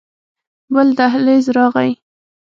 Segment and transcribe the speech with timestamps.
[0.73, 1.89] بل دهليز راغى.